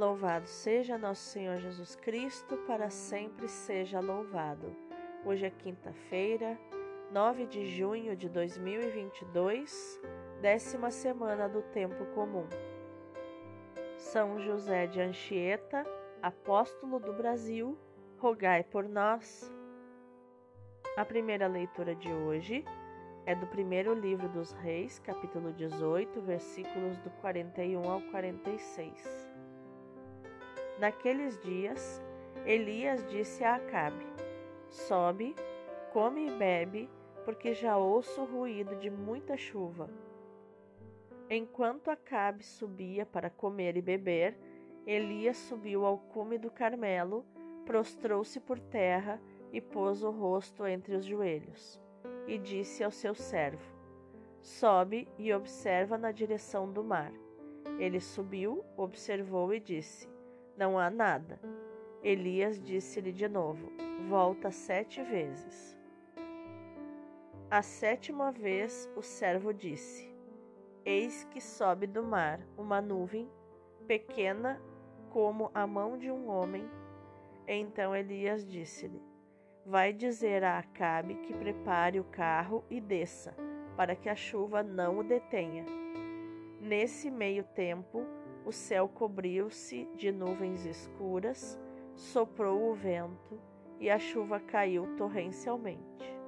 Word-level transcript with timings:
Louvado 0.00 0.48
seja 0.48 0.96
nosso 0.96 1.24
Senhor 1.24 1.58
Jesus 1.58 1.94
Cristo, 1.94 2.56
para 2.66 2.88
sempre 2.88 3.46
seja 3.46 4.00
louvado. 4.00 4.74
Hoje 5.26 5.44
é 5.44 5.50
quinta-feira, 5.50 6.58
9 7.12 7.44
de 7.44 7.66
junho 7.66 8.16
de 8.16 8.26
2022, 8.26 10.00
décima 10.40 10.90
semana 10.90 11.50
do 11.50 11.60
Tempo 11.60 12.06
Comum. 12.14 12.48
São 13.98 14.40
José 14.40 14.86
de 14.86 15.02
Anchieta, 15.02 15.84
apóstolo 16.22 16.98
do 16.98 17.12
Brasil, 17.12 17.76
rogai 18.16 18.64
por 18.64 18.88
nós. 18.88 19.52
A 20.96 21.04
primeira 21.04 21.46
leitura 21.46 21.94
de 21.94 22.10
hoje 22.10 22.64
é 23.26 23.34
do 23.34 23.46
primeiro 23.48 23.92
livro 23.92 24.30
dos 24.30 24.52
Reis, 24.52 24.98
capítulo 24.98 25.52
18, 25.52 26.22
versículos 26.22 26.96
do 27.00 27.10
41 27.20 27.86
ao 27.86 28.00
46. 28.00 29.29
Naqueles 30.80 31.38
dias, 31.42 32.02
Elias 32.46 33.06
disse 33.10 33.44
a 33.44 33.56
Acabe: 33.56 34.06
Sobe, 34.66 35.36
come 35.92 36.26
e 36.26 36.30
bebe, 36.30 36.88
porque 37.22 37.52
já 37.52 37.76
ouço 37.76 38.22
o 38.22 38.24
ruído 38.24 38.74
de 38.76 38.88
muita 38.88 39.36
chuva. 39.36 39.90
Enquanto 41.28 41.90
Acabe 41.90 42.42
subia 42.42 43.04
para 43.04 43.28
comer 43.28 43.76
e 43.76 43.82
beber, 43.82 44.34
Elias 44.86 45.36
subiu 45.36 45.84
ao 45.84 45.98
cume 45.98 46.38
do 46.38 46.50
Carmelo, 46.50 47.26
prostrou-se 47.66 48.40
por 48.40 48.58
terra 48.58 49.20
e 49.52 49.60
pôs 49.60 50.02
o 50.02 50.10
rosto 50.10 50.66
entre 50.66 50.96
os 50.96 51.04
joelhos, 51.04 51.78
e 52.26 52.38
disse 52.38 52.82
ao 52.82 52.90
seu 52.90 53.14
servo: 53.14 53.70
Sobe 54.40 55.06
e 55.18 55.30
observa 55.30 55.98
na 55.98 56.10
direção 56.10 56.72
do 56.72 56.82
mar. 56.82 57.12
Ele 57.78 58.00
subiu, 58.00 58.64
observou 58.78 59.52
e 59.52 59.60
disse: 59.60 60.08
não 60.60 60.78
há 60.78 60.90
nada. 60.90 61.40
Elias 62.02 62.60
disse-lhe 62.60 63.12
de 63.12 63.26
novo: 63.26 63.72
Volta 64.10 64.50
sete 64.50 65.02
vezes. 65.02 65.74
A 67.50 67.62
sétima 67.62 68.30
vez 68.30 68.86
o 68.94 69.00
servo 69.00 69.54
disse: 69.54 70.14
Eis 70.84 71.24
que 71.24 71.40
sobe 71.40 71.86
do 71.86 72.02
mar 72.02 72.40
uma 72.58 72.82
nuvem, 72.82 73.26
pequena 73.86 74.60
como 75.08 75.50
a 75.54 75.66
mão 75.66 75.96
de 75.96 76.10
um 76.10 76.28
homem. 76.28 76.68
Então 77.48 77.96
Elias 77.96 78.46
disse-lhe: 78.46 79.02
Vai 79.64 79.94
dizer 79.94 80.44
a 80.44 80.58
Acabe 80.58 81.14
que 81.14 81.32
prepare 81.32 81.98
o 81.98 82.04
carro 82.04 82.62
e 82.68 82.82
desça, 82.82 83.34
para 83.78 83.96
que 83.96 84.10
a 84.10 84.14
chuva 84.14 84.62
não 84.62 84.98
o 84.98 85.02
detenha. 85.02 85.64
Nesse 86.60 87.10
meio 87.10 87.44
tempo, 87.44 88.04
o 88.44 88.52
céu 88.52 88.88
cobriu-se 88.88 89.88
de 89.94 90.10
nuvens 90.10 90.64
escuras, 90.64 91.58
soprou 91.94 92.70
o 92.70 92.74
vento 92.74 93.40
e 93.78 93.90
a 93.90 93.98
chuva 93.98 94.40
caiu 94.40 94.96
torrencialmente. 94.96 96.18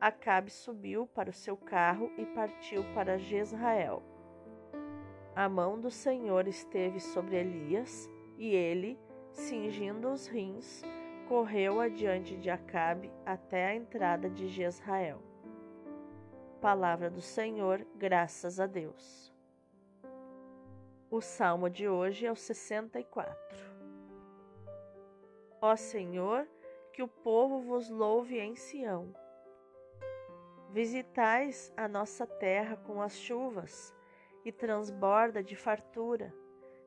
Acabe 0.00 0.50
subiu 0.50 1.06
para 1.06 1.30
o 1.30 1.32
seu 1.32 1.56
carro 1.56 2.10
e 2.16 2.26
partiu 2.26 2.84
para 2.94 3.18
Jezrael. 3.18 4.02
A 5.34 5.48
mão 5.48 5.80
do 5.80 5.90
Senhor 5.90 6.46
esteve 6.48 7.00
sobre 7.00 7.36
Elias, 7.36 8.10
e 8.38 8.54
ele, 8.54 8.98
cingindo 9.32 10.10
os 10.10 10.26
rins, 10.26 10.82
correu 11.28 11.80
adiante 11.80 12.36
de 12.36 12.48
Acabe 12.50 13.10
até 13.24 13.66
a 13.66 13.74
entrada 13.74 14.30
de 14.30 14.48
Jezrael. 14.48 15.20
Palavra 16.60 17.10
do 17.10 17.20
Senhor, 17.20 17.86
graças 17.96 18.60
a 18.60 18.66
Deus. 18.66 19.35
O 21.08 21.20
salmo 21.20 21.70
de 21.70 21.88
hoje 21.88 22.26
é 22.26 22.32
o 22.32 22.34
64. 22.34 23.36
Ó 25.62 25.76
Senhor, 25.76 26.48
que 26.92 27.00
o 27.00 27.06
povo 27.06 27.60
vos 27.60 27.88
louve 27.88 28.40
em 28.40 28.56
Sião. 28.56 29.14
Visitais 30.72 31.72
a 31.76 31.86
nossa 31.86 32.26
terra 32.26 32.76
com 32.76 33.00
as 33.00 33.16
chuvas 33.16 33.94
e 34.44 34.50
transborda 34.50 35.44
de 35.44 35.54
fartura. 35.54 36.34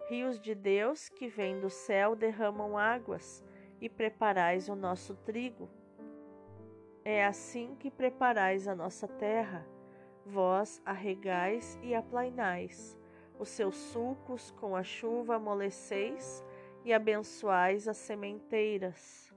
Rios 0.09 0.37
de 0.37 0.53
Deus 0.53 1.07
que 1.07 1.29
vêm 1.29 1.61
do 1.61 1.69
céu 1.69 2.13
derramam 2.13 2.77
águas 2.77 3.41
e 3.79 3.87
preparais 3.87 4.67
o 4.67 4.75
nosso 4.75 5.15
trigo. 5.15 5.69
É 7.05 7.25
assim 7.25 7.73
que 7.75 7.89
preparais 7.89 8.67
a 8.67 8.75
nossa 8.75 9.07
terra, 9.07 9.65
vós 10.25 10.81
arregais 10.85 11.79
e 11.81 11.95
aplainais 11.95 12.98
os 13.39 13.47
seus 13.47 13.75
sulcos 13.75 14.51
com 14.51 14.75
a 14.75 14.83
chuva 14.83 15.37
amoleceis 15.37 16.43
e 16.83 16.93
abençoais 16.93 17.87
as 17.87 17.95
sementeiras. 17.95 19.33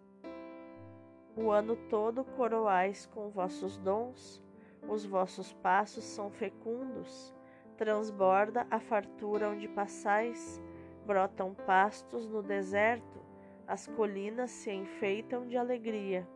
O 1.36 1.50
ano 1.50 1.76
todo 1.88 2.24
coroais 2.24 3.06
com 3.06 3.30
vossos 3.30 3.78
dons, 3.78 4.42
os 4.88 5.06
vossos 5.06 5.52
passos 5.54 6.02
são 6.02 6.30
fecundos, 6.30 7.32
transborda 7.76 8.66
a 8.68 8.80
fartura 8.80 9.48
onde 9.48 9.68
passais, 9.68 10.60
brotam 11.06 11.54
pastos 11.54 12.28
no 12.28 12.42
deserto, 12.42 13.22
as 13.68 13.86
colinas 13.86 14.50
se 14.50 14.72
enfeitam 14.72 15.46
de 15.46 15.56
alegria. 15.56 16.28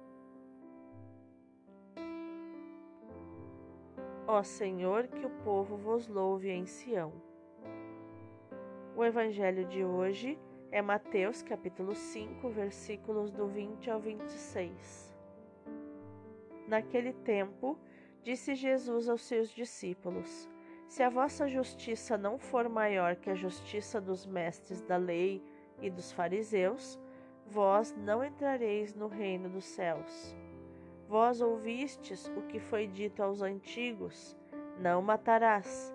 Ó 4.28 4.43
Senhor, 4.43 5.09
que 5.09 5.27
o 5.27 5.31
povo 5.44 5.77
vos 5.77 6.09
louve 6.09 6.50
em 6.50 6.65
Sião. 6.65 7.25
O 8.97 9.05
evangelho 9.05 9.67
de 9.67 9.84
hoje 9.84 10.39
é 10.73 10.81
Mateus 10.81 11.43
capítulo 11.43 11.95
5, 11.95 12.49
versículos 12.49 13.31
do 13.31 13.47
20 13.47 13.91
ao 13.91 14.01
26. 14.01 15.15
Naquele 16.67 17.12
tempo, 17.12 17.79
disse 18.23 18.55
Jesus 18.55 19.07
aos 19.07 19.21
seus 19.21 19.51
discípulos: 19.51 20.49
Se 20.89 21.03
a 21.03 21.11
vossa 21.11 21.47
justiça 21.47 22.17
não 22.17 22.39
for 22.39 22.71
maior 22.71 23.17
que 23.17 23.29
a 23.29 23.34
justiça 23.34 24.01
dos 24.01 24.25
mestres 24.25 24.81
da 24.81 24.97
lei 24.97 25.45
e 25.83 25.91
dos 25.91 26.11
fariseus, 26.11 26.99
vós 27.45 27.95
não 27.99 28.25
entrareis 28.25 28.95
no 28.95 29.09
reino 29.09 29.51
dos 29.51 29.67
céus. 29.67 30.34
Vós 31.07 31.43
ouvistes 31.43 32.33
o 32.34 32.41
que 32.47 32.59
foi 32.59 32.87
dito 32.87 33.23
aos 33.23 33.43
antigos: 33.43 34.34
Não 34.81 35.03
matarás. 35.03 35.95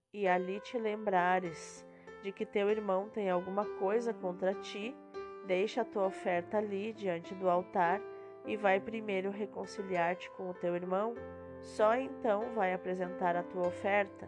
e 0.13 0.27
ali 0.27 0.59
te 0.59 0.77
lembrares 0.77 1.85
de 2.21 2.31
que 2.31 2.45
teu 2.45 2.69
irmão 2.69 3.09
tem 3.09 3.29
alguma 3.29 3.65
coisa 3.77 4.13
contra 4.13 4.53
ti, 4.53 4.95
deixa 5.45 5.81
a 5.81 5.85
tua 5.85 6.05
oferta 6.05 6.57
ali 6.57 6.93
diante 6.93 7.33
do 7.33 7.49
altar 7.49 8.01
e 8.45 8.55
vai 8.57 8.79
primeiro 8.79 9.29
reconciliar-te 9.29 10.29
com 10.31 10.49
o 10.49 10.53
teu 10.53 10.75
irmão, 10.75 11.15
só 11.61 11.95
então 11.95 12.53
vai 12.53 12.73
apresentar 12.73 13.35
a 13.35 13.43
tua 13.43 13.67
oferta. 13.67 14.27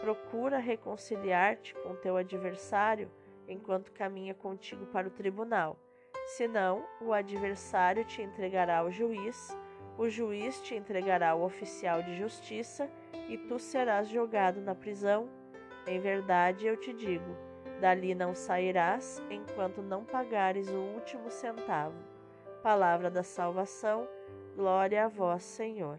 Procura 0.00 0.58
reconciliar-te 0.58 1.74
com 1.74 1.94
teu 1.96 2.16
adversário 2.16 3.10
enquanto 3.48 3.92
caminha 3.92 4.34
contigo 4.34 4.86
para 4.86 5.08
o 5.08 5.12
tribunal, 5.12 5.76
senão 6.36 6.84
o 7.00 7.12
adversário 7.12 8.04
te 8.04 8.22
entregará 8.22 8.78
ao 8.78 8.92
juiz 8.92 9.56
o 9.98 10.08
juiz 10.08 10.62
te 10.62 10.76
entregará 10.76 11.30
ao 11.30 11.42
oficial 11.42 12.00
de 12.02 12.16
justiça 12.16 12.88
e 13.28 13.36
tu 13.36 13.58
serás 13.58 14.08
jogado 14.08 14.60
na 14.60 14.74
prisão. 14.74 15.28
Em 15.86 15.98
verdade, 15.98 16.66
eu 16.66 16.76
te 16.76 16.92
digo: 16.92 17.36
dali 17.80 18.14
não 18.14 18.32
sairás 18.32 19.20
enquanto 19.28 19.82
não 19.82 20.04
pagares 20.04 20.68
o 20.68 20.78
último 20.78 21.28
centavo. 21.30 21.98
Palavra 22.62 23.10
da 23.10 23.24
salvação, 23.24 24.08
glória 24.54 25.04
a 25.04 25.08
vós, 25.08 25.42
Senhor. 25.42 25.98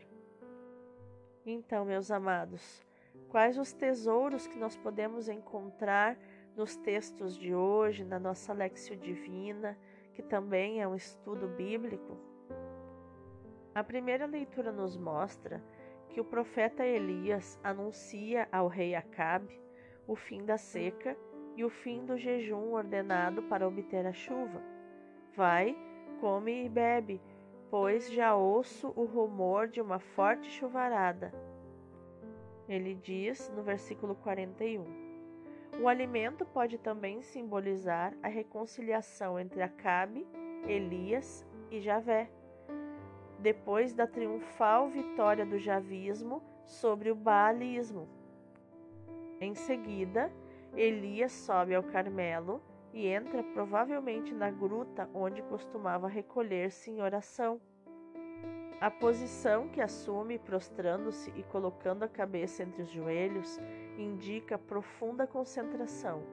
Então, 1.46 1.84
meus 1.84 2.10
amados, 2.10 2.82
quais 3.28 3.58
os 3.58 3.74
tesouros 3.74 4.48
que 4.48 4.58
nós 4.58 4.78
podemos 4.78 5.28
encontrar 5.28 6.18
nos 6.56 6.76
textos 6.78 7.38
de 7.38 7.54
hoje, 7.54 8.06
na 8.06 8.20
nossa 8.20 8.54
Lexio 8.54 8.96
Divina, 8.96 9.78
que 10.14 10.22
também 10.22 10.82
é 10.82 10.88
um 10.88 10.96
estudo 10.96 11.48
bíblico? 11.48 12.18
A 13.80 13.84
primeira 13.84 14.26
leitura 14.26 14.74
nos 14.74 14.98
mostra 14.98 15.64
que 16.10 16.20
o 16.20 16.26
profeta 16.26 16.86
Elias 16.86 17.58
anuncia 17.64 18.46
ao 18.52 18.68
rei 18.68 18.94
Acabe 18.94 19.58
o 20.06 20.18
fim 20.18 20.44
da 20.44 20.58
seca 20.58 21.16
e 21.56 21.64
o 21.64 21.70
fim 21.70 22.06
do 22.06 22.18
jejum 22.18 22.74
ordenado 22.74 23.42
para 23.44 23.66
obter 23.66 24.06
a 24.06 24.12
chuva. 24.12 24.62
Vai, 25.34 25.78
come 26.20 26.66
e 26.66 26.68
bebe, 26.68 27.22
pois 27.70 28.12
já 28.12 28.36
ouço 28.36 28.92
o 28.98 29.06
rumor 29.06 29.70
de 29.70 29.80
uma 29.80 29.98
forte 29.98 30.52
chuvarada. 30.52 31.34
Ele 32.68 32.96
diz 32.96 33.50
no 33.56 33.64
versículo 33.64 34.14
41. 34.14 34.84
O 35.82 35.88
alimento 35.88 36.46
pode 36.46 36.78
também 36.78 37.22
simbolizar 37.22 38.14
a 38.22 38.28
reconciliação 38.28 39.40
entre 39.40 39.62
Acabe, 39.62 40.28
Elias 40.68 41.48
e 41.72 41.80
Javé, 41.80 42.30
depois 43.42 43.94
da 43.94 44.06
triunfal 44.06 44.90
vitória 44.90 45.46
do 45.46 45.58
javismo 45.58 46.44
sobre 46.66 47.10
o 47.10 47.16
baalismo. 47.16 48.08
Em 49.40 49.56
seguida, 49.56 50.32
Elias 50.76 51.32
sobe 51.32 51.74
ao 51.74 51.84
Carmelo 51.84 52.62
e 52.94 53.08
entra 53.08 53.42
provavelmente 53.42 54.34
na 54.34 54.52
gruta 54.52 55.10
onde 55.14 55.42
costumava 55.44 56.08
recolher-se 56.08 56.92
em 56.92 57.02
oração. 57.02 57.60
A 58.82 58.90
posição 58.90 59.68
que 59.68 59.82
assume, 59.82 60.40
prostrando-se 60.40 61.32
e 61.36 61.44
colocando 61.44 62.04
a 62.04 62.08
cabeça 62.08 62.64
entre 62.64 62.84
os 62.84 62.90
joelhos, 62.90 63.60
indica 63.98 64.58
profunda 64.58 65.28
concentração, 65.28 66.24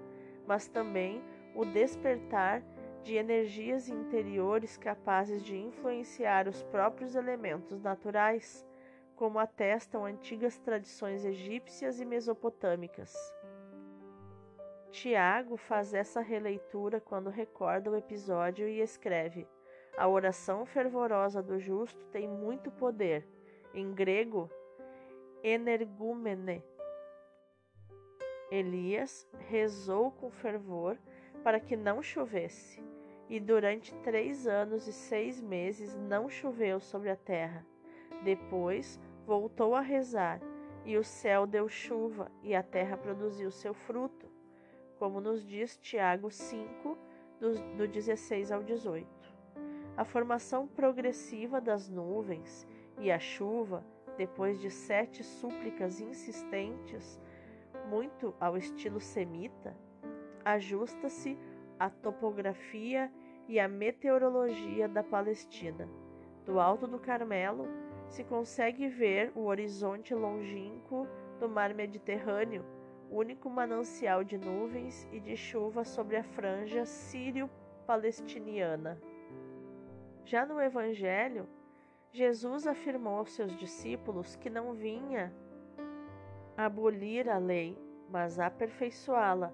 mas 0.46 0.68
também 0.68 1.22
o 1.54 1.64
despertar 1.64 2.62
de 3.06 3.14
energias 3.14 3.88
interiores 3.88 4.76
capazes 4.76 5.40
de 5.40 5.56
influenciar 5.56 6.48
os 6.48 6.64
próprios 6.64 7.14
elementos 7.14 7.80
naturais, 7.80 8.66
como 9.14 9.38
atestam 9.38 10.04
antigas 10.04 10.58
tradições 10.58 11.24
egípcias 11.24 12.00
e 12.00 12.04
mesopotâmicas. 12.04 13.14
Tiago 14.90 15.56
faz 15.56 15.94
essa 15.94 16.20
releitura 16.20 17.00
quando 17.00 17.30
recorda 17.30 17.90
o 17.90 17.96
episódio 17.96 18.68
e 18.68 18.80
escreve: 18.80 19.46
A 19.96 20.08
oração 20.08 20.66
fervorosa 20.66 21.40
do 21.40 21.60
justo 21.60 22.04
tem 22.06 22.26
muito 22.26 22.72
poder. 22.72 23.24
Em 23.72 23.94
grego, 23.94 24.50
energúmene. 25.44 26.64
Elias 28.50 29.28
rezou 29.48 30.10
com 30.10 30.28
fervor 30.30 30.98
para 31.44 31.60
que 31.60 31.76
não 31.76 32.02
chovesse, 32.02 32.82
e 33.28 33.40
durante 33.40 33.94
três 33.96 34.46
anos 34.46 34.86
e 34.86 34.92
seis 34.92 35.40
meses 35.40 35.96
não 35.96 36.28
choveu 36.28 36.80
sobre 36.80 37.10
a 37.10 37.16
terra. 37.16 37.66
Depois 38.22 39.00
voltou 39.26 39.74
a 39.74 39.80
rezar, 39.80 40.40
e 40.84 40.96
o 40.96 41.04
céu 41.04 41.46
deu 41.46 41.68
chuva, 41.68 42.30
e 42.42 42.54
a 42.54 42.62
terra 42.62 42.96
produziu 42.96 43.50
seu 43.50 43.74
fruto 43.74 44.36
como 44.98 45.20
nos 45.20 45.46
diz 45.46 45.76
Tiago 45.76 46.30
5, 46.30 46.98
do, 47.38 47.54
do 47.76 47.88
16 47.88 48.50
ao 48.50 48.62
18. 48.62 49.06
A 49.96 50.04
formação 50.04 50.66
progressiva 50.66 51.60
das 51.60 51.88
nuvens 51.88 52.66
e 52.98 53.10
a 53.10 53.18
chuva, 53.18 53.84
depois 54.16 54.60
de 54.60 54.70
sete 54.70 55.22
súplicas 55.22 56.00
insistentes, 56.00 57.20
muito 57.88 58.34
ao 58.40 58.56
estilo 58.56 59.00
semita, 59.00 59.76
ajusta-se 60.44 61.38
à 61.78 61.90
topografia 61.90 63.12
e 63.48 63.60
à 63.60 63.68
meteorologia 63.68 64.88
da 64.88 65.02
Palestina. 65.02 65.86
Do 66.44 66.60
alto 66.60 66.86
do 66.86 66.98
Carmelo 66.98 67.66
se 68.08 68.24
consegue 68.24 68.88
ver 68.88 69.32
o 69.34 69.46
horizonte 69.46 70.14
longínquo 70.14 71.06
do 71.38 71.48
mar 71.48 71.74
Mediterrâneo 71.74 72.64
único 73.10 73.48
manancial 73.48 74.22
de 74.24 74.36
nuvens 74.36 75.08
e 75.12 75.20
de 75.20 75.36
chuva 75.36 75.84
sobre 75.84 76.16
a 76.16 76.24
franja 76.24 76.84
sírio-palestiniana. 76.84 79.00
Já 80.24 80.44
no 80.44 80.60
Evangelho, 80.60 81.48
Jesus 82.12 82.66
afirmou 82.66 83.18
aos 83.18 83.30
seus 83.32 83.56
discípulos 83.56 84.34
que 84.36 84.50
não 84.50 84.74
vinha 84.74 85.32
abolir 86.56 87.28
a 87.28 87.38
lei, 87.38 87.78
mas 88.10 88.40
aperfeiçoá-la. 88.40 89.52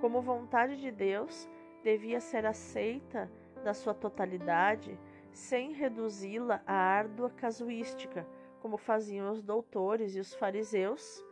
Como 0.00 0.22
vontade 0.22 0.76
de 0.76 0.90
Deus, 0.90 1.48
devia 1.82 2.20
ser 2.20 2.46
aceita 2.46 3.30
na 3.64 3.74
sua 3.74 3.94
totalidade, 3.94 4.98
sem 5.32 5.72
reduzi-la 5.72 6.62
à 6.66 6.74
árdua 6.74 7.30
casuística, 7.30 8.26
como 8.60 8.76
faziam 8.76 9.30
os 9.30 9.42
doutores 9.42 10.14
e 10.14 10.20
os 10.20 10.34
fariseus 10.34 11.24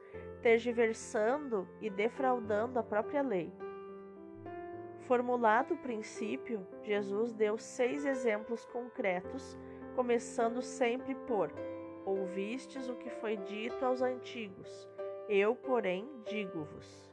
tergiversando 0.43 1.69
e 1.81 1.91
defraudando 1.91 2.79
a 2.79 2.83
própria 2.83 3.23
lei. 3.23 3.53
Formulado 5.07 5.75
o 5.75 5.79
princípio, 5.79 6.67
Jesus 6.83 7.33
deu 7.33 7.57
seis 7.59 8.05
exemplos 8.05 8.65
concretos, 8.67 9.57
começando 9.97 10.61
sempre 10.63 11.15
por: 11.15 11.51
Ouvistes 12.05 12.89
o 12.89 12.95
que 12.95 13.11
foi 13.11 13.37
dito 13.37 13.85
aos 13.85 14.03
antigos, 14.03 14.89
eu, 15.29 15.55
porém, 15.55 16.09
digo-vos. 16.25 17.08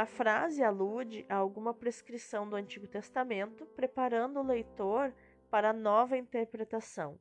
A 0.00 0.06
frase 0.06 0.64
alude 0.64 1.26
a 1.28 1.36
alguma 1.36 1.74
prescrição 1.74 2.48
do 2.48 2.56
Antigo 2.56 2.88
Testamento, 2.88 3.66
preparando 3.66 4.40
o 4.40 4.42
leitor 4.42 5.12
para 5.50 5.74
nova 5.74 6.16
interpretação. 6.16 7.20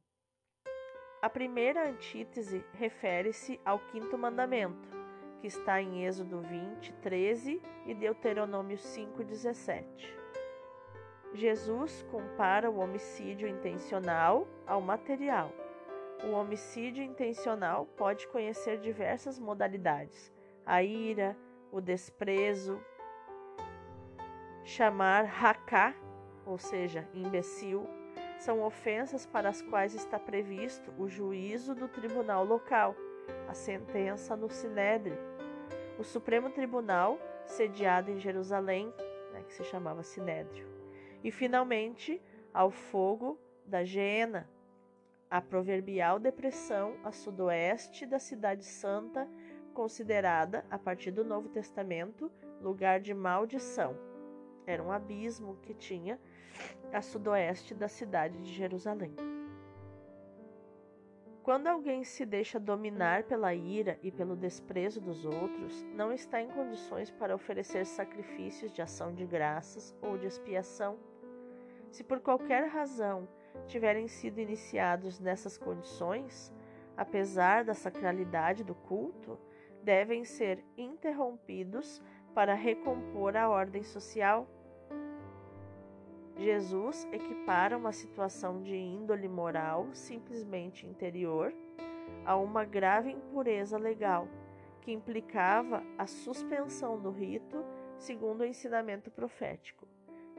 A 1.21 1.29
primeira 1.29 1.89
antítese 1.89 2.63
refere-se 2.71 3.59
ao 3.65 3.79
quinto 3.79 4.17
mandamento, 4.17 4.87
que 5.41 5.47
está 5.47 5.81
em 5.81 6.05
Êxodo 6.05 6.39
20, 6.39 6.93
13 7.01 7.61
e 7.85 7.93
Deuteronômio 7.93 8.77
5, 8.77 9.25
17. 9.25 10.17
Jesus 11.33 12.01
compara 12.09 12.71
o 12.71 12.79
homicídio 12.79 13.49
intencional 13.49 14.47
ao 14.65 14.79
material. 14.79 15.51
O 16.23 16.31
homicídio 16.31 17.03
intencional 17.03 17.85
pode 17.97 18.25
conhecer 18.29 18.79
diversas 18.79 19.37
modalidades: 19.37 20.31
a 20.65 20.81
ira, 20.81 21.35
o 21.71 21.79
desprezo, 21.81 22.79
chamar 24.63 25.25
raká, 25.25 25.95
ou 26.45 26.57
seja, 26.57 27.07
imbecil, 27.13 27.87
são 28.39 28.63
ofensas 28.63 29.25
para 29.25 29.49
as 29.49 29.61
quais 29.61 29.93
está 29.93 30.17
previsto 30.17 30.93
o 30.97 31.07
juízo 31.07 31.75
do 31.75 31.87
tribunal 31.87 32.45
local, 32.45 32.95
a 33.47 33.53
sentença 33.53 34.35
no 34.35 34.49
Sinédrio. 34.49 35.17
O 35.97 36.03
Supremo 36.03 36.49
Tribunal, 36.49 37.19
sediado 37.45 38.09
em 38.09 38.19
Jerusalém, 38.19 38.93
né, 39.33 39.43
que 39.45 39.53
se 39.53 39.63
chamava 39.63 40.03
Sinédrio. 40.03 40.65
E, 41.23 41.31
finalmente, 41.31 42.21
ao 42.53 42.71
fogo 42.71 43.37
da 43.65 43.83
Geena, 43.83 44.49
a 45.29 45.41
proverbial 45.41 46.17
depressão 46.17 46.95
a 47.03 47.11
sudoeste 47.11 48.05
da 48.05 48.17
Cidade 48.17 48.65
Santa, 48.65 49.27
considerada, 49.69 50.65
a 50.69 50.77
partir 50.77 51.11
do 51.11 51.23
Novo 51.23 51.49
Testamento, 51.49 52.31
lugar 52.61 52.99
de 52.99 53.13
maldição. 53.13 53.95
Era 54.65 54.83
um 54.83 54.91
abismo 54.91 55.57
que 55.61 55.73
tinha 55.73 56.19
a 56.91 57.01
sudoeste 57.01 57.73
da 57.73 57.87
cidade 57.87 58.41
de 58.41 58.53
Jerusalém. 58.53 59.15
Quando 61.41 61.67
alguém 61.67 62.03
se 62.03 62.25
deixa 62.25 62.59
dominar 62.59 63.23
pela 63.23 63.55
ira 63.55 63.97
e 64.03 64.11
pelo 64.11 64.35
desprezo 64.35 65.01
dos 65.01 65.25
outros, 65.25 65.83
não 65.95 66.11
está 66.11 66.41
em 66.41 66.47
condições 66.49 67.09
para 67.09 67.33
oferecer 67.33 67.85
sacrifícios 67.85 68.71
de 68.71 68.81
ação 68.81 69.13
de 69.13 69.25
graças 69.25 69.95
ou 70.01 70.17
de 70.17 70.27
expiação. 70.27 70.99
Se 71.89 72.03
por 72.03 72.19
qualquer 72.19 72.67
razão 72.67 73.27
tiverem 73.65 74.07
sido 74.07 74.39
iniciados 74.39 75.19
nessas 75.19 75.57
condições, 75.57 76.53
apesar 76.95 77.63
da 77.63 77.73
sacralidade 77.73 78.63
do 78.63 78.75
culto, 78.75 79.39
devem 79.83 80.25
ser 80.25 80.63
interrompidos 80.77 82.01
para 82.33 82.53
recompor 82.53 83.35
a 83.35 83.49
ordem 83.49 83.83
social 83.83 84.47
Jesus 86.39 87.05
equipara 87.11 87.77
uma 87.77 87.91
situação 87.91 88.61
de 88.61 88.73
índole 88.73 89.27
moral 89.27 89.89
simplesmente 89.91 90.87
interior 90.87 91.53
a 92.25 92.37
uma 92.37 92.63
grave 92.63 93.11
impureza 93.11 93.77
legal, 93.77 94.25
que 94.81 94.91
implicava 94.91 95.83
a 95.97 96.07
suspensão 96.07 96.97
do 96.97 97.11
rito 97.11 97.61
segundo 97.97 98.41
o 98.41 98.45
ensinamento 98.45 99.11
profético. 99.11 99.85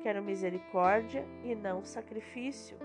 Quero 0.02 0.22
misericórdia 0.22 1.26
e 1.44 1.54
não 1.54 1.84
sacrifício, 1.84 2.78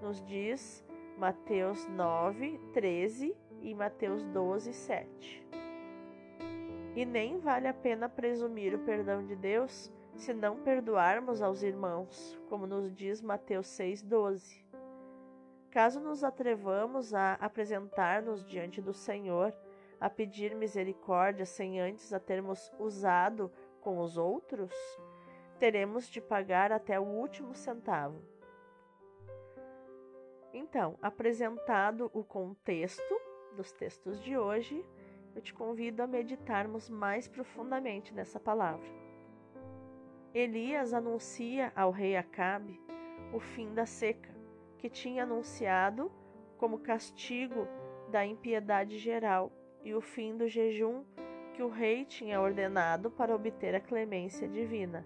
nos 0.00 0.24
diz 0.24 0.84
Mateus 1.18 1.88
9, 1.88 2.60
13 2.72 3.36
e 3.60 3.74
Mateus 3.74 4.22
12, 4.22 4.72
7. 4.72 5.61
E 6.94 7.06
nem 7.06 7.38
vale 7.38 7.66
a 7.66 7.72
pena 7.72 8.08
presumir 8.08 8.74
o 8.74 8.78
perdão 8.80 9.24
de 9.24 9.34
Deus 9.34 9.90
se 10.14 10.34
não 10.34 10.58
perdoarmos 10.58 11.40
aos 11.40 11.62
irmãos, 11.62 12.38
como 12.48 12.66
nos 12.66 12.94
diz 12.94 13.22
Mateus 13.22 13.66
6,12. 13.68 14.62
Caso 15.70 16.00
nos 16.00 16.22
atrevamos 16.22 17.14
a 17.14 17.34
apresentar-nos 17.34 18.44
diante 18.44 18.82
do 18.82 18.92
Senhor, 18.92 19.54
a 19.98 20.10
pedir 20.10 20.54
misericórdia 20.54 21.46
sem 21.46 21.80
antes 21.80 22.12
a 22.12 22.20
termos 22.20 22.70
usado 22.78 23.50
com 23.80 23.98
os 23.98 24.18
outros, 24.18 24.70
teremos 25.58 26.08
de 26.08 26.20
pagar 26.20 26.72
até 26.72 27.00
o 27.00 27.04
último 27.04 27.54
centavo. 27.54 28.20
Então, 30.52 30.98
apresentado 31.00 32.10
o 32.12 32.22
contexto 32.22 33.20
dos 33.56 33.72
textos 33.72 34.22
de 34.22 34.36
hoje, 34.36 34.84
eu 35.34 35.40
te 35.42 35.52
convido 35.52 36.02
a 36.02 36.06
meditarmos 36.06 36.88
mais 36.88 37.26
profundamente 37.26 38.14
nessa 38.14 38.38
palavra. 38.38 38.88
Elias 40.34 40.94
anuncia 40.94 41.72
ao 41.76 41.90
rei 41.90 42.16
Acabe 42.16 42.80
o 43.32 43.40
fim 43.40 43.72
da 43.72 43.86
seca, 43.86 44.30
que 44.78 44.88
tinha 44.90 45.22
anunciado 45.22 46.12
como 46.58 46.78
castigo 46.78 47.66
da 48.10 48.24
impiedade 48.26 48.98
geral, 48.98 49.50
e 49.84 49.94
o 49.94 50.00
fim 50.00 50.36
do 50.36 50.46
jejum 50.46 51.02
que 51.54 51.62
o 51.62 51.68
rei 51.68 52.04
tinha 52.04 52.40
ordenado 52.40 53.10
para 53.10 53.34
obter 53.34 53.74
a 53.74 53.80
clemência 53.80 54.48
divina. 54.48 55.04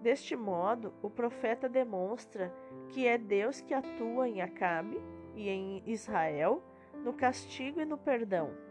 Deste 0.00 0.36
modo, 0.36 0.92
o 1.02 1.10
profeta 1.10 1.68
demonstra 1.68 2.52
que 2.88 3.06
é 3.06 3.18
Deus 3.18 3.60
que 3.60 3.74
atua 3.74 4.28
em 4.28 4.40
Acabe 4.40 5.00
e 5.34 5.48
em 5.48 5.82
Israel 5.86 6.62
no 7.04 7.12
castigo 7.12 7.80
e 7.80 7.84
no 7.84 7.96
perdão. 7.96 8.67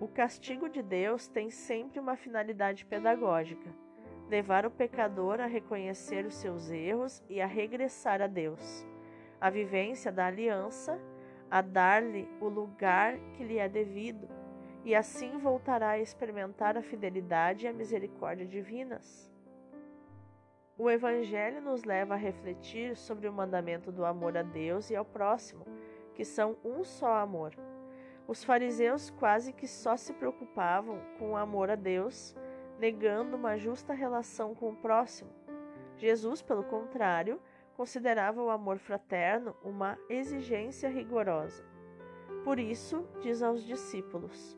O 0.00 0.06
castigo 0.06 0.68
de 0.68 0.80
Deus 0.80 1.26
tem 1.26 1.50
sempre 1.50 1.98
uma 1.98 2.16
finalidade 2.16 2.84
pedagógica: 2.84 3.68
levar 4.28 4.64
o 4.64 4.70
pecador 4.70 5.40
a 5.40 5.46
reconhecer 5.46 6.24
os 6.24 6.36
seus 6.36 6.70
erros 6.70 7.22
e 7.28 7.40
a 7.40 7.46
regressar 7.46 8.22
a 8.22 8.28
Deus. 8.28 8.86
A 9.40 9.50
vivência 9.50 10.12
da 10.12 10.26
aliança, 10.26 11.00
a 11.50 11.60
dar-lhe 11.60 12.28
o 12.40 12.48
lugar 12.48 13.18
que 13.32 13.42
lhe 13.42 13.58
é 13.58 13.68
devido, 13.68 14.28
e 14.84 14.94
assim 14.94 15.36
voltará 15.38 15.90
a 15.90 15.98
experimentar 15.98 16.76
a 16.76 16.82
fidelidade 16.82 17.64
e 17.64 17.68
a 17.68 17.72
misericórdia 17.72 18.46
divinas. 18.46 19.28
O 20.76 20.88
Evangelho 20.88 21.60
nos 21.60 21.82
leva 21.82 22.14
a 22.14 22.16
refletir 22.16 22.96
sobre 22.96 23.26
o 23.26 23.32
mandamento 23.32 23.90
do 23.90 24.04
amor 24.04 24.36
a 24.36 24.42
Deus 24.42 24.90
e 24.90 24.96
ao 24.96 25.04
próximo 25.04 25.66
que 26.14 26.24
são 26.24 26.56
um 26.64 26.84
só 26.84 27.14
amor. 27.14 27.52
Os 28.28 28.44
fariseus 28.44 29.08
quase 29.08 29.54
que 29.54 29.66
só 29.66 29.96
se 29.96 30.12
preocupavam 30.12 31.00
com 31.18 31.30
o 31.30 31.36
amor 31.36 31.70
a 31.70 31.74
Deus, 31.74 32.36
negando 32.78 33.38
uma 33.38 33.56
justa 33.56 33.94
relação 33.94 34.54
com 34.54 34.68
o 34.68 34.76
próximo. 34.76 35.30
Jesus, 35.96 36.42
pelo 36.42 36.62
contrário, 36.62 37.40
considerava 37.74 38.42
o 38.42 38.50
amor 38.50 38.78
fraterno 38.78 39.56
uma 39.64 39.98
exigência 40.10 40.90
rigorosa. 40.90 41.64
Por 42.44 42.58
isso, 42.58 43.08
diz 43.22 43.42
aos 43.42 43.64
discípulos: 43.64 44.54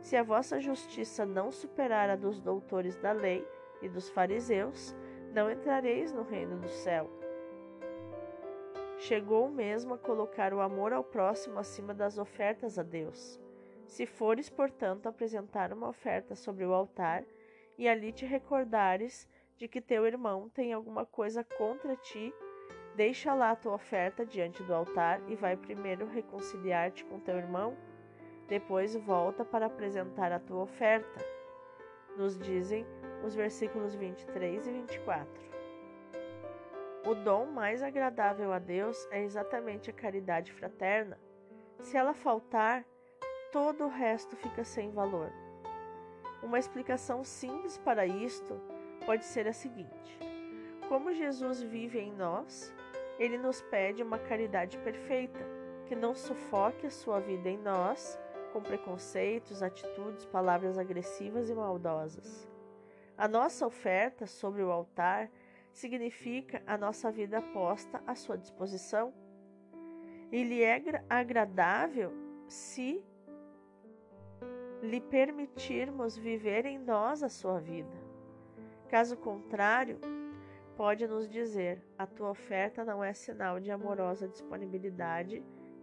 Se 0.00 0.16
a 0.16 0.24
vossa 0.24 0.58
justiça 0.58 1.24
não 1.24 1.52
superar 1.52 2.10
a 2.10 2.16
dos 2.16 2.40
doutores 2.40 2.96
da 2.96 3.12
lei 3.12 3.46
e 3.80 3.88
dos 3.88 4.10
fariseus, 4.10 4.96
não 5.32 5.48
entrareis 5.48 6.12
no 6.12 6.24
reino 6.24 6.58
do 6.58 6.68
céu. 6.68 7.21
Chegou 9.02 9.50
mesmo 9.50 9.94
a 9.94 9.98
colocar 9.98 10.54
o 10.54 10.60
amor 10.60 10.92
ao 10.92 11.02
próximo 11.02 11.58
acima 11.58 11.92
das 11.92 12.18
ofertas 12.18 12.78
a 12.78 12.84
Deus. 12.84 13.40
Se 13.84 14.06
fores, 14.06 14.48
portanto, 14.48 15.08
apresentar 15.08 15.72
uma 15.72 15.88
oferta 15.88 16.36
sobre 16.36 16.64
o 16.64 16.72
altar, 16.72 17.24
e 17.76 17.88
ali 17.88 18.12
te 18.12 18.24
recordares 18.24 19.28
de 19.56 19.66
que 19.66 19.80
teu 19.80 20.06
irmão 20.06 20.48
tem 20.48 20.72
alguma 20.72 21.04
coisa 21.04 21.42
contra 21.42 21.96
ti, 21.96 22.32
deixa 22.94 23.34
lá 23.34 23.50
a 23.50 23.56
tua 23.56 23.74
oferta 23.74 24.24
diante 24.24 24.62
do 24.62 24.72
altar 24.72 25.20
e 25.28 25.34
vai 25.34 25.56
primeiro 25.56 26.06
reconciliar-te 26.06 27.04
com 27.04 27.18
teu 27.18 27.36
irmão, 27.36 27.76
depois 28.46 28.94
volta 28.94 29.44
para 29.44 29.66
apresentar 29.66 30.30
a 30.30 30.38
tua 30.38 30.62
oferta. 30.62 31.18
Nos 32.16 32.38
dizem 32.38 32.86
os 33.24 33.34
versículos 33.34 33.96
23 33.96 34.64
e 34.64 34.70
24. 34.70 35.51
O 37.04 37.14
dom 37.16 37.46
mais 37.46 37.82
agradável 37.82 38.52
a 38.52 38.60
Deus 38.60 39.08
é 39.10 39.22
exatamente 39.22 39.90
a 39.90 39.92
caridade 39.92 40.52
fraterna. 40.52 41.18
Se 41.80 41.96
ela 41.96 42.14
faltar, 42.14 42.84
todo 43.50 43.84
o 43.84 43.88
resto 43.88 44.36
fica 44.36 44.62
sem 44.62 44.92
valor. 44.92 45.32
Uma 46.42 46.60
explicação 46.60 47.24
simples 47.24 47.76
para 47.78 48.06
isto 48.06 48.60
pode 49.04 49.24
ser 49.24 49.48
a 49.48 49.52
seguinte: 49.52 50.18
como 50.88 51.12
Jesus 51.12 51.60
vive 51.60 51.98
em 51.98 52.12
nós, 52.12 52.72
ele 53.18 53.36
nos 53.36 53.60
pede 53.62 54.02
uma 54.02 54.18
caridade 54.18 54.78
perfeita, 54.78 55.40
que 55.86 55.96
não 55.96 56.14
sufoque 56.14 56.86
a 56.86 56.90
sua 56.90 57.18
vida 57.18 57.48
em 57.48 57.58
nós 57.58 58.16
com 58.52 58.62
preconceitos, 58.62 59.62
atitudes, 59.62 60.24
palavras 60.26 60.78
agressivas 60.78 61.48
e 61.48 61.54
maldosas. 61.54 62.48
A 63.16 63.26
nossa 63.26 63.66
oferta 63.66 64.26
sobre 64.26 64.62
o 64.62 64.70
altar 64.70 65.30
significa 65.72 66.62
a 66.66 66.76
nossa 66.76 67.10
vida 67.10 67.40
posta 67.40 68.02
à 68.06 68.14
sua 68.14 68.36
disposição. 68.36 69.12
Ele 70.30 70.62
é 70.62 70.80
agradável 71.08 72.12
se 72.48 73.04
lhe 74.82 75.00
permitirmos 75.00 76.16
viver 76.16 76.66
em 76.66 76.78
nós 76.78 77.22
a 77.22 77.28
sua 77.28 77.60
vida. 77.60 77.96
Caso 78.88 79.16
contrário, 79.16 79.98
pode 80.76 81.06
nos 81.06 81.28
dizer: 81.28 81.82
a 81.96 82.06
tua 82.06 82.30
oferta 82.30 82.84
não 82.84 83.02
é 83.02 83.12
sinal 83.12 83.60
de 83.60 83.70
amorosa 83.70 84.26
disponibilidade 84.28 85.42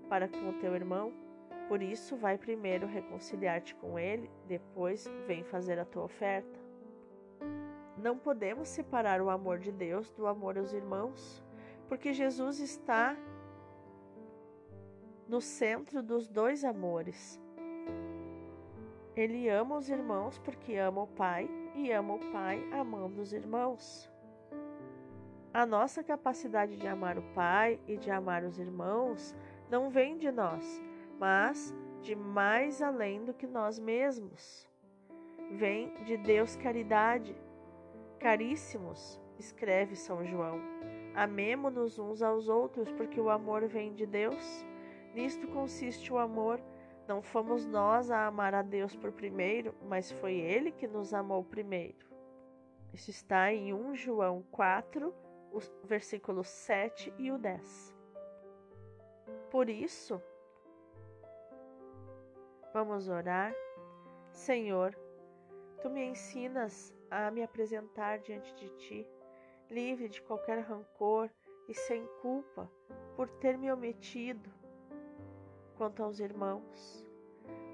para 0.09 0.27
com 0.27 0.49
o 0.49 0.59
teu 0.59 0.75
irmão, 0.75 1.13
por 1.67 1.81
isso 1.81 2.17
vai 2.17 2.37
primeiro 2.37 2.87
reconciliar-te 2.87 3.75
com 3.75 3.97
ele, 3.97 4.29
depois 4.47 5.07
vem 5.27 5.43
fazer 5.43 5.79
a 5.79 5.85
tua 5.85 6.03
oferta. 6.03 6.58
Não 8.01 8.17
podemos 8.17 8.69
separar 8.69 9.21
o 9.21 9.29
amor 9.29 9.59
de 9.59 9.73
Deus 9.73 10.09
do 10.11 10.25
amor 10.25 10.57
aos 10.57 10.71
irmãos, 10.71 11.43
porque 11.89 12.13
Jesus 12.13 12.61
está 12.61 13.17
no 15.27 15.41
centro 15.41 16.01
dos 16.01 16.25
dois 16.25 16.63
amores. 16.63 17.37
Ele 19.17 19.49
ama 19.49 19.75
os 19.75 19.89
irmãos 19.89 20.37
porque 20.37 20.75
ama 20.75 21.03
o 21.03 21.07
Pai 21.07 21.49
e 21.75 21.91
ama 21.91 22.13
o 22.13 22.31
Pai 22.31 22.65
amando 22.71 23.21
os 23.21 23.33
irmãos. 23.33 24.09
A 25.53 25.65
nossa 25.65 26.01
capacidade 26.01 26.77
de 26.77 26.87
amar 26.87 27.17
o 27.17 27.33
Pai 27.33 27.81
e 27.85 27.97
de 27.97 28.09
amar 28.09 28.45
os 28.45 28.57
irmãos 28.57 29.35
não 29.69 29.89
vem 29.89 30.17
de 30.17 30.31
nós, 30.31 30.81
mas 31.19 31.75
de 32.01 32.15
mais 32.15 32.81
além 32.81 33.25
do 33.25 33.33
que 33.33 33.45
nós 33.45 33.77
mesmos. 33.77 34.65
Vem 35.51 35.93
de 36.05 36.15
Deus 36.15 36.55
caridade 36.55 37.35
Caríssimos, 38.19 39.17
escreve 39.39 39.95
São 39.95 40.25
João, 40.25 40.59
amemo-nos 41.15 41.97
uns 41.97 42.21
aos 42.21 42.49
outros, 42.49 42.91
porque 42.91 43.19
o 43.19 43.29
amor 43.29 43.65
vem 43.65 43.93
de 43.93 44.05
Deus. 44.05 44.65
Nisto 45.13 45.47
consiste 45.47 46.11
o 46.11 46.17
amor. 46.17 46.59
Não 47.07 47.21
fomos 47.21 47.65
nós 47.65 48.11
a 48.11 48.27
amar 48.27 48.53
a 48.53 48.61
Deus 48.61 48.93
por 48.93 49.13
primeiro, 49.13 49.73
mas 49.87 50.11
foi 50.11 50.33
Ele 50.35 50.69
que 50.69 50.85
nos 50.85 51.13
amou 51.13 51.45
primeiro. 51.45 52.05
Isso 52.93 53.09
está 53.09 53.53
em 53.53 53.73
1 53.73 53.95
João 53.95 54.43
4, 54.51 55.15
os 55.53 55.73
versículos 55.85 56.49
7 56.49 57.13
e 57.17 57.31
o 57.31 57.37
10. 57.37 57.95
Por 59.49 59.69
isso, 59.69 60.21
vamos 62.73 63.07
orar. 63.07 63.55
Senhor, 64.33 64.93
tu 65.81 65.89
me 65.89 66.03
ensinas 66.03 66.93
a 67.09 67.31
me 67.31 67.43
apresentar 67.43 68.19
diante 68.19 68.53
de 68.55 68.69
ti, 68.77 69.07
livre 69.69 70.09
de 70.09 70.21
qualquer 70.21 70.59
rancor 70.59 71.29
e 71.67 71.73
sem 71.73 72.05
culpa 72.21 72.69
por 73.15 73.29
ter 73.29 73.57
me 73.57 73.71
omitido 73.71 74.49
quanto 75.75 76.03
aos 76.03 76.19
irmãos, 76.19 77.05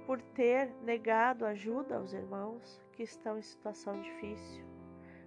por 0.06 0.22
ter 0.22 0.74
negado 0.82 1.46
ajuda 1.46 1.98
aos 1.98 2.14
irmãos 2.14 2.82
que 2.92 3.04
estão 3.04 3.38
em 3.38 3.42
situação 3.42 4.00
difícil. 4.02 4.66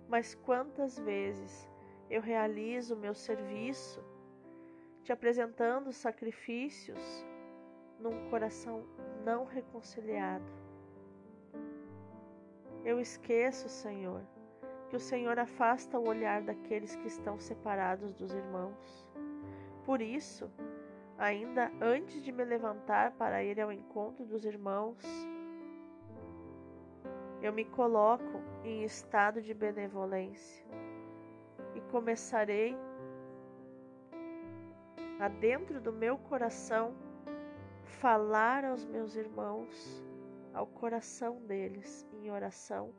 Mas 0.08 0.34
quantas 0.34 0.98
vezes 0.98 1.68
eu 2.08 2.22
realizo 2.22 2.94
o 2.94 2.98
meu 2.98 3.14
serviço 3.14 4.02
te 5.02 5.12
apresentando 5.12 5.92
sacrifícios 5.92 7.26
num 7.98 8.28
coração 8.30 8.84
não 9.24 9.44
reconciliado 9.44 10.67
eu 12.88 12.99
esqueço, 12.99 13.68
Senhor, 13.68 14.23
que 14.88 14.97
o 14.97 15.00
Senhor 15.00 15.38
afasta 15.38 15.99
o 15.99 16.09
olhar 16.09 16.40
daqueles 16.40 16.97
que 16.97 17.07
estão 17.07 17.38
separados 17.38 18.14
dos 18.14 18.33
irmãos. 18.33 19.07
Por 19.85 20.00
isso, 20.00 20.50
ainda 21.18 21.71
antes 21.83 22.23
de 22.23 22.33
me 22.33 22.42
levantar 22.47 23.12
para 23.12 23.45
ir 23.45 23.61
ao 23.61 23.71
encontro 23.71 24.25
dos 24.25 24.47
irmãos, 24.47 25.04
eu 27.42 27.52
me 27.52 27.66
coloco 27.66 28.40
em 28.64 28.83
estado 28.85 29.42
de 29.42 29.52
benevolência 29.52 30.64
e 31.75 31.83
começarei 31.92 32.75
a 35.21 35.28
dentro 35.28 35.78
do 35.78 35.92
meu 35.92 36.16
coração 36.16 36.95
falar 37.85 38.64
aos 38.64 38.87
meus 38.87 39.14
irmãos 39.14 40.07
ao 40.58 40.66
coração 40.66 41.40
deles 41.46 42.04
em 42.12 42.32
oração, 42.32 42.92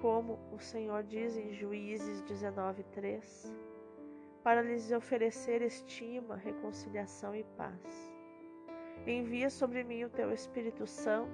como 0.00 0.38
o 0.50 0.58
Senhor 0.58 1.02
diz 1.02 1.36
em 1.36 1.52
Juízes 1.52 2.22
19:3, 2.22 3.54
para 4.42 4.62
lhes 4.62 4.90
oferecer 4.90 5.60
estima, 5.60 6.36
reconciliação 6.36 7.34
e 7.36 7.44
paz. 7.58 8.14
Envia 9.06 9.50
sobre 9.50 9.84
mim 9.84 10.04
o 10.04 10.08
teu 10.08 10.32
Espírito 10.32 10.86
Santo, 10.86 11.30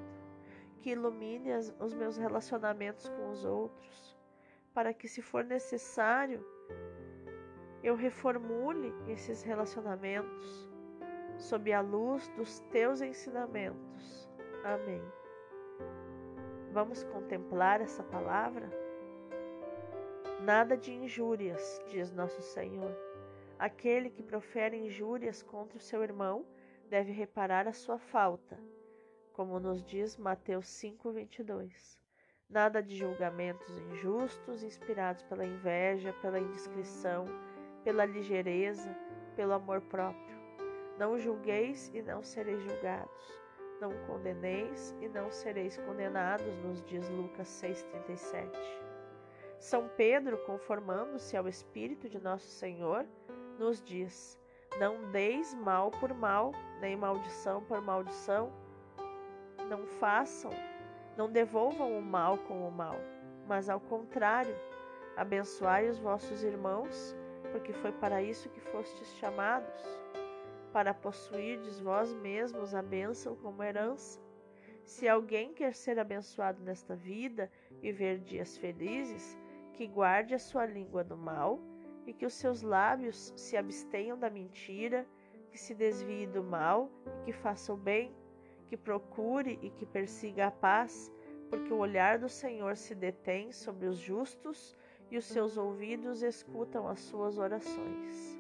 que 0.81 0.91
ilumine 0.91 1.53
as, 1.53 1.73
os 1.79 1.95
meus 1.95 2.17
relacionamentos 2.17 3.09
com 3.11 3.31
os 3.31 3.45
outros, 3.45 4.19
para 4.75 4.93
que, 4.93 5.07
se 5.07 5.23
for 5.23 5.45
necessário, 5.45 6.45
eu 7.81 7.95
reformule 7.95 8.93
esses 9.07 9.45
relacionamentos 9.45 10.69
sob 11.39 11.73
a 11.73 11.81
luz 11.81 12.27
dos 12.37 12.59
teus 12.73 13.01
ensinamentos. 13.01 13.90
Amém. 14.65 15.03
Vamos 16.71 17.03
contemplar 17.05 17.81
essa 17.81 18.03
palavra? 18.03 18.69
Nada 20.43 20.77
de 20.77 20.93
injúrias, 20.93 21.83
diz 21.89 22.13
nosso 22.13 22.43
Senhor. 22.43 22.95
Aquele 23.59 24.11
que 24.11 24.23
profere 24.23 24.77
injúrias 24.77 25.43
contra 25.43 25.79
o 25.79 25.81
seu 25.81 26.03
irmão 26.03 26.45
deve 26.91 27.11
reparar 27.11 27.67
a 27.67 27.73
sua 27.73 27.99
falta, 27.99 28.59
como 29.33 29.59
nos 29.59 29.83
diz 29.83 30.19
Mateus 30.19 30.67
5:22. 30.69 31.99
Nada 32.49 32.83
de 32.83 32.97
julgamentos 32.97 33.79
injustos 33.79 34.63
inspirados 34.63 35.23
pela 35.23 35.47
inveja, 35.47 36.13
pela 36.21 36.39
indiscrição, 36.39 37.25
pela 37.83 38.05
ligeireza, 38.05 38.95
pelo 39.37 39.53
amor 39.53 39.81
próprio. 39.83 40.37
Não 40.99 41.19
julgueis 41.19 41.91
e 41.95 42.03
não 42.03 42.23
sereis 42.23 42.63
julgados. 42.63 43.41
Não 43.81 43.91
condeneis 44.07 44.95
e 45.01 45.09
não 45.09 45.31
sereis 45.31 45.79
condenados, 45.79 46.55
nos 46.59 46.83
diz 46.85 47.09
Lucas 47.09 47.49
6:37. 47.49 48.51
São 49.59 49.89
Pedro, 49.97 50.39
conformando-se 50.45 51.37
ao 51.37 51.49
espírito 51.49 52.09
de 52.09 52.19
nosso 52.21 52.47
Senhor, 52.47 53.07
nos 53.59 53.83
diz: 53.83 54.39
não 54.79 55.11
deis 55.11 55.53
mal 55.55 55.91
por 55.91 56.15
mal, 56.15 56.53
nem 56.81 56.97
maldição 56.97 57.63
por 57.63 57.81
maldição. 57.83 58.53
Não 59.69 59.85
façam, 59.85 60.51
não 61.17 61.31
devolvam 61.31 61.99
o 61.99 62.03
mal 62.03 62.39
com 62.39 62.67
o 62.67 62.71
mal, 62.71 62.97
mas 63.47 63.69
ao 63.69 63.81
contrário, 63.81 64.55
abençoai 65.17 65.89
os 65.89 65.99
vossos 65.99 66.43
irmãos, 66.43 67.15
porque 67.53 67.73
foi 67.73 67.93
para 67.93 68.23
isso 68.23 68.49
que 68.49 68.61
fostes 68.61 69.13
chamados, 69.17 69.83
para 70.73 70.95
possuirdes 70.95 71.81
vós 71.81 72.13
mesmos 72.15 72.75
a 72.75 72.83
bênção 72.83 73.37
como 73.37 73.63
herança. 73.63 74.21
Se 74.85 75.09
alguém 75.09 75.53
quer 75.53 75.75
ser 75.75 75.99
abençoado 75.99 76.63
nesta 76.63 76.97
vida 76.97 77.51
e 77.83 77.93
ver 77.93 78.19
dias 78.19 78.57
felizes, 78.57 79.39
que 79.73 79.87
guarde 79.87 80.35
a 80.35 80.39
sua 80.39 80.67
língua 80.67 81.05
do 81.05 81.17
mal 81.17 81.61
e 82.07 82.13
que 82.13 82.27
os 82.27 82.35
seus 82.35 82.63
lábios 82.63 83.33
se 83.37 83.57
abstenham 83.57 84.19
da 84.19 84.29
mentira, 84.29 85.07
que 85.51 85.59
se 85.59 85.75
desvie 85.75 86.27
do 86.27 86.43
mal 86.43 86.91
e 87.07 87.25
que 87.27 87.33
faça 87.33 87.73
o 87.73 87.77
bem, 87.77 88.15
que 88.67 88.77
procure 88.77 89.59
e 89.63 89.71
que 89.71 89.87
persiga 89.87 90.47
a 90.47 90.51
paz, 90.51 91.13
porque 91.49 91.73
o 91.73 91.79
olhar 91.79 92.19
do 92.19 92.29
Senhor 92.29 92.77
se 92.77 92.95
detém 92.95 93.53
sobre 93.53 93.87
os 93.87 93.99
justos 93.99 94.77
e 95.11 95.17
os 95.17 95.25
seus 95.25 95.57
ouvidos 95.57 96.23
escutam 96.23 96.87
as 96.87 97.01
suas 97.01 97.37
orações. 97.37 98.40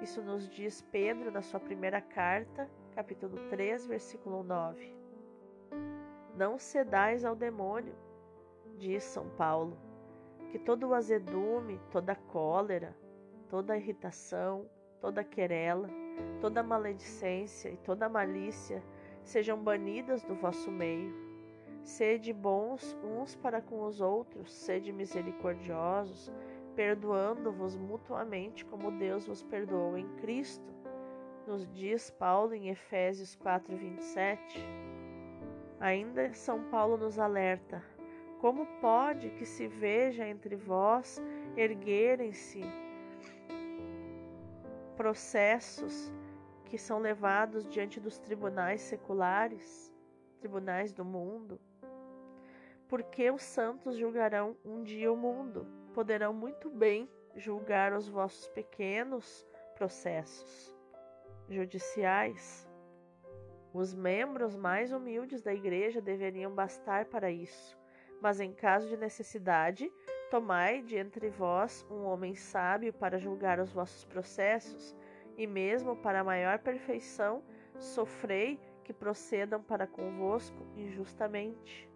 Isso 0.00 0.22
nos 0.22 0.48
diz 0.48 0.80
Pedro 0.80 1.30
na 1.30 1.42
sua 1.42 1.58
primeira 1.58 2.00
carta, 2.00 2.70
capítulo 2.94 3.36
3, 3.48 3.86
versículo 3.86 4.44
9. 4.44 4.94
Não 6.36 6.56
cedais 6.56 7.24
ao 7.24 7.34
demônio, 7.34 7.94
diz 8.76 9.02
São 9.02 9.28
Paulo 9.30 9.76
que 10.50 10.58
todo 10.58 10.88
o 10.88 10.94
azedume, 10.94 11.80
toda 11.90 12.14
cólera, 12.14 12.96
toda 13.48 13.76
irritação, 13.76 14.68
toda 15.00 15.22
querela, 15.22 15.88
toda 16.40 16.62
maledicência 16.62 17.68
e 17.68 17.76
toda 17.76 18.08
malícia 18.08 18.82
sejam 19.22 19.62
banidas 19.62 20.22
do 20.22 20.34
vosso 20.34 20.70
meio. 20.70 21.14
Sede 21.82 22.32
bons 22.32 22.96
uns 23.02 23.34
para 23.34 23.60
com 23.60 23.82
os 23.82 24.00
outros, 24.00 24.52
sede 24.52 24.92
misericordiosos, 24.92 26.32
perdoando-vos 26.78 27.76
mutuamente 27.76 28.64
como 28.64 28.92
Deus 28.92 29.26
vos 29.26 29.42
perdoou 29.42 29.98
em 29.98 30.06
Cristo. 30.18 30.72
Nos 31.44 31.66
diz 31.74 32.08
Paulo 32.08 32.54
em 32.54 32.68
Efésios 32.68 33.34
4:27. 33.34 34.60
Ainda 35.80 36.32
São 36.34 36.70
Paulo 36.70 36.96
nos 36.96 37.18
alerta: 37.18 37.82
como 38.40 38.64
pode 38.80 39.30
que 39.30 39.44
se 39.44 39.66
veja 39.66 40.24
entre 40.24 40.54
vós 40.54 41.20
erguerem-se 41.56 42.60
processos 44.96 46.12
que 46.66 46.78
são 46.78 47.00
levados 47.00 47.68
diante 47.68 47.98
dos 47.98 48.20
tribunais 48.20 48.82
seculares, 48.82 49.92
tribunais 50.38 50.92
do 50.92 51.04
mundo? 51.04 51.60
Porque 52.86 53.28
os 53.32 53.42
santos 53.42 53.96
julgarão 53.96 54.56
um 54.64 54.84
dia 54.84 55.12
o 55.12 55.16
mundo, 55.16 55.66
poderão 55.88 56.32
muito 56.32 56.70
bem 56.70 57.08
julgar 57.36 57.92
os 57.92 58.08
vossos 58.08 58.48
pequenos 58.48 59.46
processos 59.74 60.74
judiciais. 61.48 62.68
Os 63.72 63.94
membros 63.94 64.56
mais 64.56 64.92
humildes 64.92 65.42
da 65.42 65.52
igreja 65.52 66.00
deveriam 66.00 66.52
bastar 66.54 67.06
para 67.06 67.30
isso 67.30 67.78
mas 68.20 68.40
em 68.40 68.52
caso 68.52 68.88
de 68.88 68.96
necessidade, 68.96 69.92
tomai 70.30 70.82
de 70.82 70.96
entre 70.96 71.28
vós 71.30 71.86
um 71.90 72.04
homem 72.04 72.34
sábio 72.34 72.92
para 72.92 73.18
julgar 73.18 73.60
os 73.60 73.72
vossos 73.72 74.04
processos, 74.04 74.96
e 75.36 75.46
mesmo 75.46 75.96
para 75.96 76.24
maior 76.24 76.58
perfeição, 76.58 77.42
sofrei 77.78 78.58
que 78.82 78.92
procedam 78.92 79.62
para 79.62 79.86
convosco 79.86 80.66
injustamente. 80.76 81.88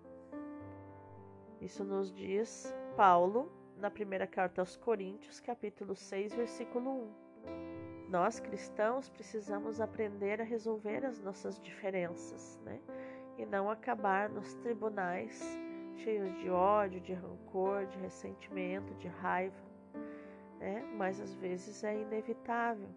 Isso 1.61 1.85
nos 1.85 2.13
diz 2.13 2.73
Paulo 2.97 3.51
na 3.77 3.91
primeira 3.91 4.27
carta 4.27 4.61
aos 4.61 4.77
Coríntios, 4.77 5.41
capítulo 5.41 5.95
6, 5.95 6.35
versículo 6.35 6.91
1. 6.91 8.09
Nós 8.09 8.39
cristãos 8.39 9.09
precisamos 9.09 9.81
aprender 9.81 10.41
a 10.41 10.45
resolver 10.45 11.05
as 11.05 11.21
nossas 11.21 11.59
diferenças, 11.59 12.61
né? 12.65 12.81
E 13.39 13.47
não 13.47 13.71
acabar 13.71 14.29
nos 14.29 14.55
tribunais 14.55 15.43
cheios 15.97 16.33
de 16.39 16.51
ódio, 16.51 17.01
de 17.01 17.13
rancor, 17.15 17.87
de 17.87 17.99
ressentimento, 17.99 18.95
de 18.95 19.09
raiva, 19.09 19.63
né? 20.59 20.83
Mas 20.97 21.21
às 21.21 21.35
vezes 21.35 21.83
é 21.83 22.01
inevitável. 22.01 22.89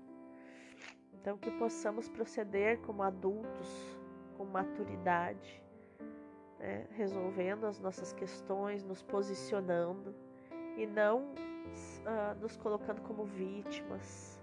Então 1.14 1.38
que 1.38 1.50
possamos 1.52 2.10
proceder 2.10 2.80
como 2.82 3.02
adultos, 3.02 3.98
com 4.38 4.46
maturidade, 4.46 5.64
né? 6.60 6.86
resolvendo 6.92 7.66
as 7.66 7.80
nossas 7.80 8.14
questões, 8.14 8.84
nos 8.84 9.02
posicionando 9.02 10.14
e 10.78 10.86
não 10.86 11.22
uh, 11.22 12.40
nos 12.40 12.56
colocando 12.58 13.02
como 13.02 13.26
vítimas. 13.26 14.42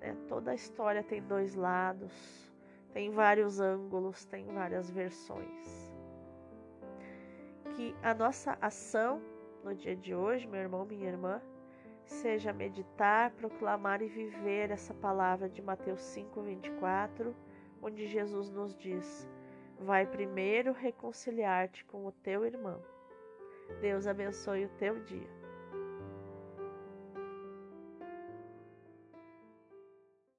Né? 0.00 0.16
Toda 0.28 0.52
a 0.52 0.54
história 0.54 1.02
tem 1.02 1.22
dois 1.22 1.54
lados, 1.54 2.12
tem 2.92 3.10
vários 3.10 3.60
ângulos, 3.60 4.24
tem 4.24 4.46
várias 4.46 4.90
versões 4.90 5.88
que 7.78 7.94
a 8.02 8.12
nossa 8.12 8.58
ação 8.60 9.22
no 9.62 9.72
dia 9.72 9.94
de 9.94 10.12
hoje, 10.12 10.48
meu 10.48 10.60
irmão, 10.60 10.84
minha 10.84 11.06
irmã, 11.06 11.40
seja 12.04 12.52
meditar, 12.52 13.30
proclamar 13.30 14.02
e 14.02 14.08
viver 14.08 14.72
essa 14.72 14.92
palavra 14.94 15.48
de 15.48 15.62
Mateus 15.62 16.00
5:24, 16.00 17.32
onde 17.80 18.04
Jesus 18.08 18.50
nos 18.50 18.76
diz: 18.76 19.28
Vai 19.78 20.04
primeiro 20.06 20.72
reconciliar-te 20.72 21.84
com 21.84 22.04
o 22.04 22.10
teu 22.10 22.44
irmão. 22.44 22.82
Deus 23.80 24.08
abençoe 24.08 24.64
o 24.64 24.70
teu 24.70 24.98
dia. 25.04 25.37